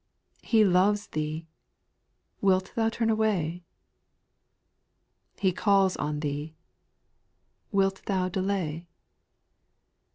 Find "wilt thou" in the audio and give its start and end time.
2.41-2.89, 7.71-8.27